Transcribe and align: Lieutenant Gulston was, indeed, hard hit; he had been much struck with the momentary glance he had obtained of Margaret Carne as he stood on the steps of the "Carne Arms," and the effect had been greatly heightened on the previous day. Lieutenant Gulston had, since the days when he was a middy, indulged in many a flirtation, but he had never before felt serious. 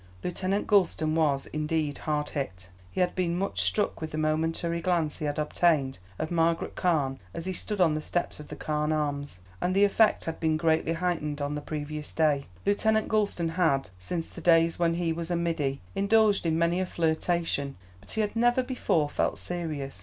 Lieutenant 0.23 0.65
Gulston 0.65 1.13
was, 1.13 1.45
indeed, 1.53 1.99
hard 1.99 2.29
hit; 2.29 2.69
he 2.91 3.01
had 3.01 3.13
been 3.13 3.37
much 3.37 3.61
struck 3.61 4.01
with 4.01 4.09
the 4.09 4.17
momentary 4.17 4.81
glance 4.81 5.19
he 5.19 5.25
had 5.25 5.37
obtained 5.37 5.99
of 6.17 6.31
Margaret 6.31 6.73
Carne 6.75 7.19
as 7.35 7.45
he 7.45 7.53
stood 7.53 7.79
on 7.79 7.93
the 7.93 8.01
steps 8.01 8.39
of 8.39 8.47
the 8.47 8.55
"Carne 8.55 8.91
Arms," 8.91 9.41
and 9.61 9.75
the 9.75 9.83
effect 9.83 10.25
had 10.25 10.39
been 10.39 10.57
greatly 10.57 10.93
heightened 10.93 11.39
on 11.39 11.53
the 11.53 11.61
previous 11.61 12.13
day. 12.13 12.47
Lieutenant 12.65 13.09
Gulston 13.09 13.49
had, 13.49 13.91
since 13.99 14.27
the 14.27 14.41
days 14.41 14.79
when 14.79 14.95
he 14.95 15.13
was 15.13 15.29
a 15.29 15.35
middy, 15.35 15.81
indulged 15.93 16.47
in 16.47 16.57
many 16.57 16.79
a 16.81 16.87
flirtation, 16.87 17.75
but 17.99 18.09
he 18.09 18.21
had 18.21 18.35
never 18.35 18.63
before 18.63 19.07
felt 19.07 19.37
serious. 19.37 19.99